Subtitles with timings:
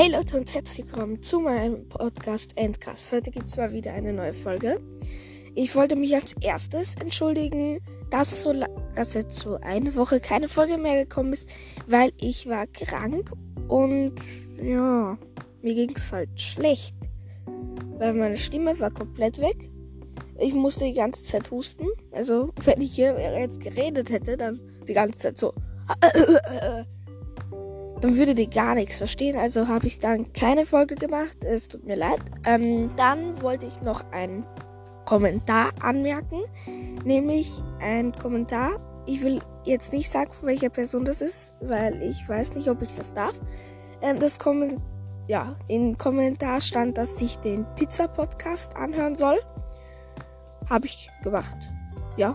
[0.00, 3.10] Hey Leute und herzlich willkommen zu meinem Podcast Endcast.
[3.10, 4.80] Heute gibt es mal wieder eine neue Folge.
[5.56, 8.54] Ich wollte mich als erstes entschuldigen, dass, so,
[8.94, 11.48] dass jetzt so eine Woche keine Folge mehr gekommen ist,
[11.88, 13.32] weil ich war krank
[13.66, 14.14] und
[14.62, 15.18] ja,
[15.62, 16.94] mir ging es halt schlecht.
[17.96, 19.68] Weil meine Stimme war komplett weg.
[20.38, 21.88] Ich musste die ganze Zeit husten.
[22.12, 25.54] Also, wenn ich hier jetzt geredet hätte, dann die ganze Zeit so.
[28.04, 29.36] dann würde die gar nichts verstehen.
[29.36, 31.44] Also habe ich dann keine Folge gemacht.
[31.44, 32.20] Es tut mir leid.
[32.44, 34.44] Ähm, dann wollte ich noch einen
[35.04, 36.40] Kommentar anmerken.
[37.04, 38.80] Nämlich ein Kommentar.
[39.06, 42.82] Ich will jetzt nicht sagen, von welcher Person das ist, weil ich weiß nicht, ob
[42.82, 43.34] ich das darf.
[44.02, 44.82] Ähm, das Kommentar.
[45.28, 49.38] Ja, im Kommentar stand, dass ich den Pizza-Podcast anhören soll.
[50.70, 51.56] Habe ich gemacht.
[52.16, 52.34] Ja,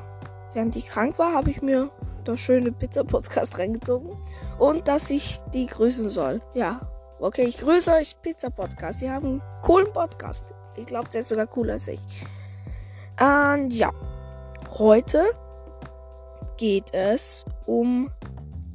[0.54, 1.90] während ich krank war, habe ich mir
[2.24, 4.16] das schöne Pizza-Podcast reingezogen
[4.60, 6.42] und dass ich die grüßen soll.
[6.54, 6.82] Ja,
[7.20, 9.02] okay, ich grüße euch Pizza-Podcast.
[9.02, 10.46] Ihr habt einen coolen Podcast.
[10.76, 12.02] Ich glaube, der ist sogar cooler als ich.
[13.20, 13.92] Und ja,
[14.78, 15.24] heute
[16.58, 18.10] geht es um,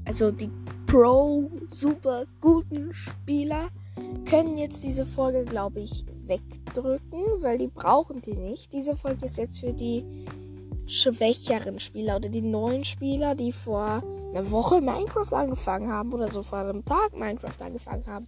[0.05, 0.51] also die
[0.87, 3.69] Pro super guten Spieler
[4.25, 8.73] können jetzt diese Folge, glaube ich, wegdrücken, weil die brauchen die nicht.
[8.73, 10.25] Diese Folge ist jetzt für die
[10.89, 16.42] schwächeren Spieler oder die neuen Spieler, die vor einer Woche Minecraft angefangen haben oder so
[16.42, 18.27] vor einem Tag Minecraft angefangen haben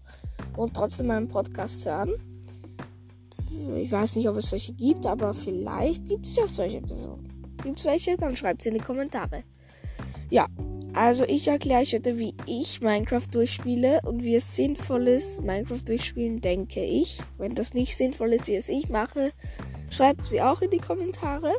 [0.56, 2.14] und trotzdem meinen Podcast hören.
[3.77, 7.56] Ich weiß nicht, ob es solche gibt, aber vielleicht gibt es ja solche Personen.
[7.62, 8.16] Gibt es welche?
[8.16, 9.42] Dann schreibt sie in die Kommentare.
[10.31, 10.47] Ja,
[10.94, 15.83] also ich erkläre euch heute, wie ich Minecraft durchspiele und wie es sinnvoll ist, Minecraft
[15.84, 17.20] durchspielen, denke ich.
[17.38, 19.33] Wenn das nicht sinnvoll ist, wie es ich mache,
[19.91, 21.55] schreibt es mir auch in die Kommentare.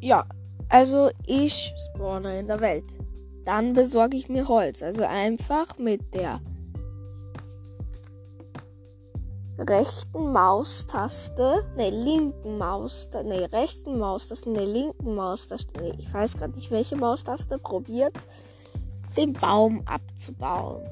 [0.00, 0.26] Ja,
[0.68, 2.84] also ich spawne in der Welt.
[3.44, 4.82] Dann besorge ich mir Holz.
[4.82, 6.40] Also einfach mit der
[9.58, 16.54] rechten Maustaste, ne, linken Maustaste, ne, rechten Maustaste, ne, linken Maustaste, ne, ich weiß gerade
[16.54, 18.26] nicht welche Maustaste, probiert
[19.16, 20.82] den Baum abzubauen.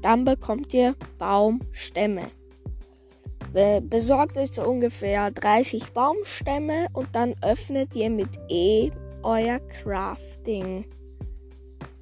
[0.00, 2.22] Dann bekommt ihr Baumstämme.
[3.52, 8.90] Besorgt euch so ungefähr 30 Baumstämme und dann öffnet ihr mit E
[9.22, 10.86] euer Crafting.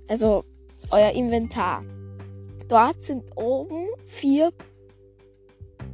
[0.08, 0.44] Also
[0.90, 1.84] euer Inventar.
[2.68, 4.52] Dort sind oben vier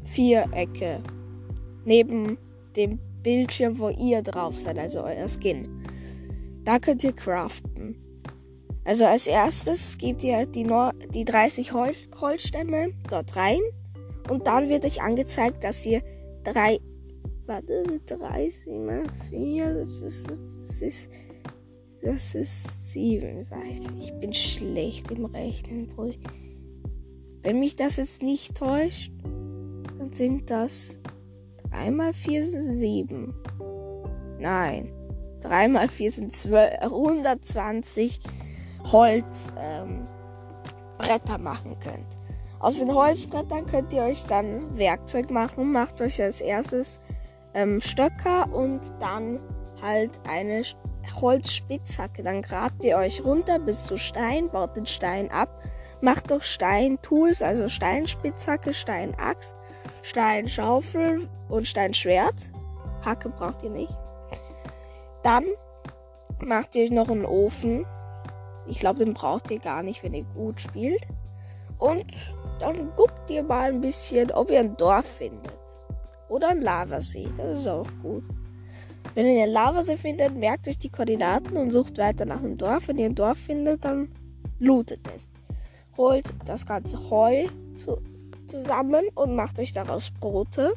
[0.04, 1.02] Vierecke.
[1.84, 2.36] Neben
[2.76, 5.84] dem Bildschirm, wo ihr drauf seid, also euer Skin.
[6.64, 7.96] Da könnt ihr craften.
[8.84, 13.60] Also als erstes gebt ihr die, no die 30 Hol Holzstämme dort rein
[14.30, 16.02] und dann wird euch angezeigt, dass ihr
[16.44, 16.80] drei.
[17.46, 20.28] Warte, 30 mal 4, das ist.
[20.28, 21.08] Das ist.
[22.02, 23.46] Das ist 7.
[23.98, 26.14] Ich bin schlecht im Rechnen, Bruder.
[27.42, 29.12] Wenn mich das jetzt nicht täuscht,
[29.98, 31.00] dann sind das
[31.70, 33.34] 3 mal 4 sind 7.
[34.38, 34.92] Nein.
[35.40, 38.20] 3 mal 4 sind 12, 120
[38.92, 40.06] Holz ähm,
[40.98, 42.15] Bretter machen könnt.
[42.58, 45.72] Aus den Holzbrettern könnt ihr euch dann Werkzeug machen.
[45.72, 46.98] Macht euch als erstes
[47.54, 49.40] ähm, Stöcker und dann
[49.82, 50.62] halt eine
[51.20, 52.22] Holzspitzhacke.
[52.22, 55.62] Dann grabt ihr euch runter bis zu Stein, baut den Stein ab,
[56.00, 59.54] macht doch Steintools, also Steinspitzhacke, Steinaxt,
[60.02, 62.50] Steinschaufel und Steinschwert.
[63.04, 63.96] Hacke braucht ihr nicht.
[65.22, 65.44] Dann
[66.40, 67.86] macht ihr euch noch einen Ofen.
[68.66, 71.06] Ich glaube, den braucht ihr gar nicht, wenn ihr gut spielt.
[71.78, 72.06] Und
[72.58, 75.52] dann guckt ihr mal ein bisschen, ob ihr ein Dorf findet.
[76.28, 77.28] Oder ein Lavasee.
[77.36, 78.24] Das ist auch gut.
[79.14, 82.88] Wenn ihr ein Lavasee findet, merkt euch die Koordinaten und sucht weiter nach einem Dorf.
[82.88, 84.08] Wenn ihr ein Dorf findet, dann
[84.58, 85.28] lootet es.
[85.96, 87.98] Holt das ganze Heu zu,
[88.46, 90.74] zusammen und macht euch daraus Brote.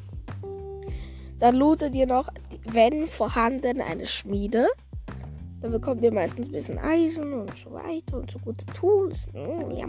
[1.39, 2.29] Dann lootet ihr noch,
[2.65, 4.67] wenn vorhanden, eine Schmiede.
[5.61, 9.27] Dann bekommt ihr meistens ein bisschen Eisen und so weiter und so gute Tools.
[9.33, 9.85] Mm, ja.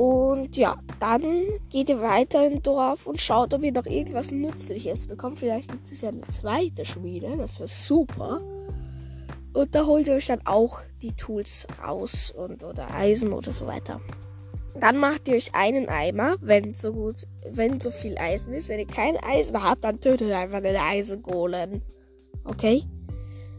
[0.00, 1.20] Und ja, dann
[1.68, 5.38] geht ihr weiter im Dorf und schaut, ob ihr noch irgendwas Nützliches bekommt.
[5.38, 7.36] Vielleicht gibt es ja eine zweite Schmiede.
[7.36, 8.40] Das wäre super.
[9.52, 13.66] Und da holt ihr euch dann auch die Tools raus und oder Eisen oder so
[13.66, 14.00] weiter.
[14.74, 18.70] Dann macht ihr euch einen Eimer, wenn so gut, wenn so viel Eisen ist.
[18.70, 21.82] Wenn ihr kein Eisen habt, dann tötet einfach den Eisengolem.
[22.44, 22.84] Okay?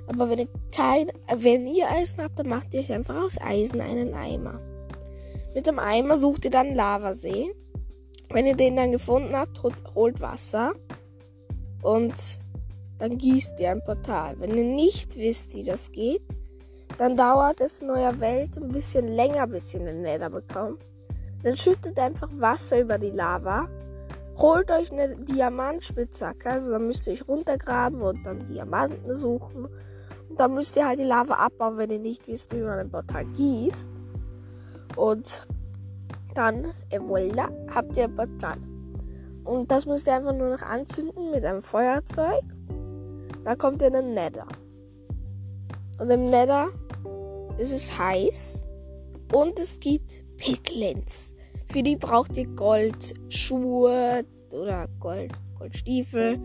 [0.08, 3.80] Aber wenn ihr kein, wenn ihr Eisen habt, dann macht ihr euch einfach aus Eisen
[3.80, 4.60] einen Eimer.
[5.54, 7.54] Mit dem Eimer sucht ihr dann Lavasee.
[8.30, 9.62] Wenn ihr den dann gefunden habt,
[9.96, 10.74] holt Wasser
[11.84, 12.14] und
[12.98, 14.36] dann gießt ihr ein Portal.
[14.40, 16.22] Wenn ihr nicht wisst, wie das geht,
[16.98, 20.86] dann dauert es in eurer Welt ein bisschen länger, bis ihr den Nether bekommt.
[21.44, 23.68] Dann schüttet einfach Wasser über die Lava.
[24.38, 29.68] Holt euch eine Diamantspitzhacke, also dann müsst ihr euch runtergraben und dann Diamanten suchen.
[30.30, 32.90] Und dann müsst ihr halt die Lava abbauen, wenn ihr nicht wisst, wie man ein
[32.90, 33.90] Portal gießt.
[34.96, 35.48] Und
[36.34, 38.58] dann, et voilà, habt ihr Portal.
[39.44, 42.44] Und das müsst ihr einfach nur noch anzünden mit einem Feuerzeug.
[43.44, 44.48] Da kommt ihr in den Nether.
[46.00, 46.68] Und im Nether
[47.58, 48.68] ist es heiß.
[49.34, 51.34] Und es gibt Piglins.
[51.72, 56.40] Für die braucht ihr Goldschuhe oder Gold, Goldstiefel.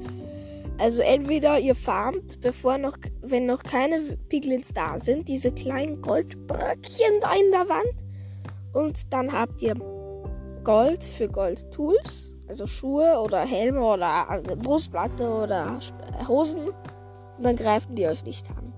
[0.78, 7.20] Also entweder ihr farmt, bevor noch, wenn noch keine Piglins da sind, diese kleinen Goldbröckchen
[7.20, 8.05] da in der Wand.
[8.76, 9.74] Und dann habt ihr
[10.62, 15.78] Gold für Gold-Tools, also Schuhe oder Helme oder Brustplatte oder
[16.28, 16.68] Hosen.
[17.38, 18.74] Und dann greifen die euch nicht an.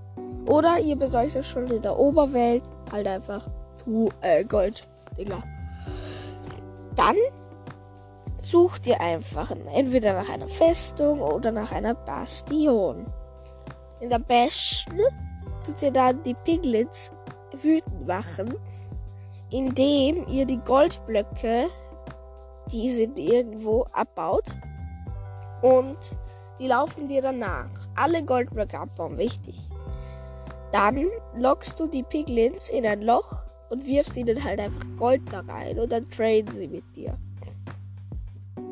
[0.46, 2.62] Oder ihr besorgt euch schon in der Oberwelt
[2.92, 3.48] halt einfach
[4.20, 5.42] äh, Gold, Digga.
[6.94, 7.16] Dann
[8.38, 13.04] sucht ihr einfach entweder nach einer Festung oder nach einer Bastion.
[13.98, 15.00] In der besten
[15.66, 17.10] tut ihr dann die Piglets
[17.60, 18.54] wütend machen,
[19.50, 21.68] indem ihr die Goldblöcke,
[22.70, 24.54] die sind irgendwo, abbaut
[25.62, 25.98] und
[26.58, 27.70] die laufen dir danach.
[27.96, 29.58] Alle Goldblöcke abbauen, wichtig.
[30.72, 31.06] Dann
[31.36, 35.78] lockst du die Piglins in ein Loch und wirfst ihnen halt einfach Gold da rein
[35.78, 37.16] und dann traden sie mit dir.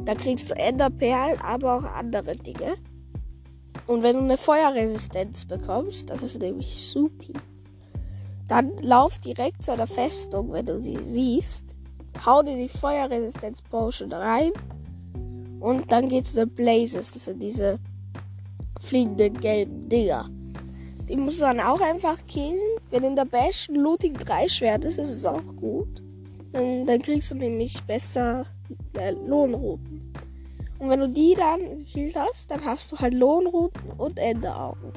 [0.05, 2.77] Da kriegst du Enderperlen, aber auch andere Dinge.
[3.87, 7.33] Und wenn du eine Feuerresistenz bekommst, das ist nämlich supi,
[8.49, 11.75] dann lauf direkt zu einer Festung, wenn du sie siehst,
[12.25, 14.53] hau dir die Feuerresistenz Potion rein
[15.61, 17.79] und dann geht's zu den Blazes, das sind diese
[18.81, 20.31] fliegenden gelben Dinger.
[21.09, 22.59] Die musst du dann auch einfach killen.
[22.91, 26.03] Wenn in der Bash Looting 3 Schwert ist, ist es auch gut.
[26.53, 28.45] Dann, dann kriegst du nämlich besser
[28.95, 30.13] äh, Lohnrouten.
[30.79, 34.93] Und wenn du die dann gekillt hast, dann hast du halt Lohnrouten und Enderaugen.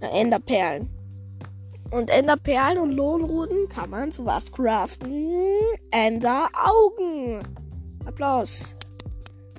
[0.00, 0.88] Ja, Enderperlen.
[1.92, 5.44] Und Enderperlen und Lohnrouten kann man zu was craften?
[5.90, 7.42] Enderaugen.
[8.06, 8.74] Applaus.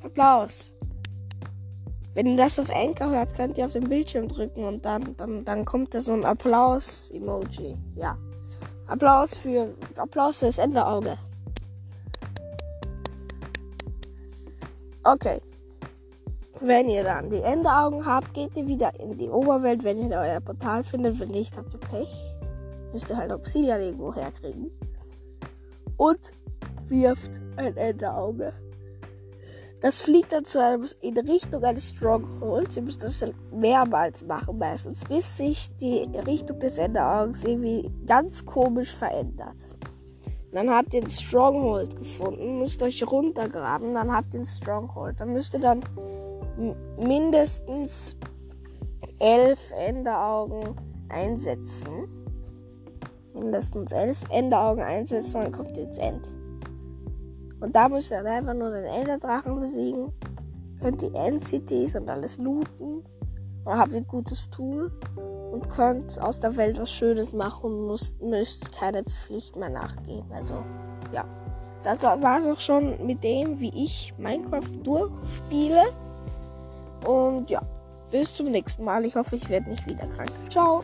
[0.04, 0.74] Applaus.
[2.16, 5.46] Wenn ihr das auf Anchor hört, könnt ihr auf den Bildschirm drücken und dann, dann,
[5.46, 7.76] dann kommt da so ein Applaus-Emoji.
[7.96, 8.18] Ja.
[8.88, 11.18] Applaus für Applaus fürs Enderauge.
[15.04, 15.40] Okay.
[16.60, 20.40] Wenn ihr dann die Enderaugen habt, geht ihr wieder in die Oberwelt, wenn ihr euer
[20.40, 21.20] Portal findet.
[21.20, 22.36] Wenn nicht, habt ihr Pech.
[22.92, 24.72] Müsst ihr halt Obsidian irgendwo herkriegen.
[25.98, 26.32] Und
[26.88, 28.54] wirft ein Enderauge.
[29.82, 32.78] Das fliegt dann zu einem, in Richtung eines Strongholds.
[32.78, 38.94] Ihr müsst das mehrmals machen, meistens, bis sich die Richtung des Enderaugens irgendwie ganz komisch
[38.94, 39.58] verändert.
[40.54, 45.20] Dann habt ihr den Stronghold gefunden, müsst euch runtergraben, dann habt ihr den Stronghold.
[45.20, 45.84] Dann müsst ihr dann
[46.98, 48.16] mindestens
[49.20, 50.76] elf Enderaugen
[51.10, 52.08] einsetzen.
[53.34, 56.32] Mindestens elf Enderaugen einsetzen, dann kommt ins End.
[57.60, 60.12] Und da müsst ihr dann einfach nur den Enderdrachen besiegen.
[60.82, 63.04] Könnt die End-Cities und alles looten.
[63.64, 64.92] Und habt ein gutes Tool.
[65.52, 70.26] Und könnt aus der Welt was Schönes machen und müsst, müsst keine Pflicht mehr nachgehen.
[70.34, 70.56] Also,
[71.14, 71.26] ja.
[71.84, 75.84] Das war es auch schon mit dem, wie ich Minecraft durchspiele.
[77.06, 77.62] Und ja,
[78.12, 79.06] bis zum nächsten Mal.
[79.06, 80.32] Ich hoffe, ich werde nicht wieder krank.
[80.50, 80.84] Ciao.